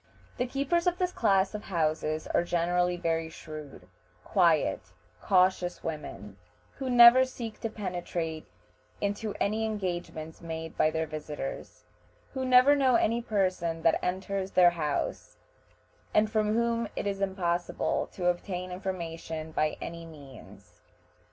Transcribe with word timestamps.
The 0.37 0.47
keepers 0.47 0.87
of 0.87 0.97
this 0.97 1.11
class 1.11 1.53
of 1.53 1.65
houses 1.65 2.25
are 2.25 2.43
generally 2.43 2.97
very 2.97 3.29
shrewd, 3.29 3.87
quiet, 4.23 4.81
cautious 5.21 5.83
women, 5.83 6.37
who 6.77 6.89
never 6.89 7.23
seek 7.23 7.59
to 7.59 7.69
penetrate 7.69 8.47
into 8.99 9.35
any 9.39 9.63
engagements 9.63 10.41
made 10.41 10.75
by 10.75 10.89
their 10.89 11.05
visitors, 11.05 11.83
who 12.33 12.43
never 12.45 12.75
know 12.75 12.95
any 12.95 13.21
person 13.21 13.83
that 13.83 14.03
enters 14.03 14.49
their 14.49 14.71
house, 14.71 15.37
and 16.15 16.31
from 16.31 16.55
whom 16.55 16.87
it 16.95 17.05
is 17.05 17.21
impossible 17.21 18.09
to 18.13 18.25
obtain 18.25 18.71
information 18.71 19.51
by 19.51 19.77
any 19.79 20.03
means. 20.03 20.81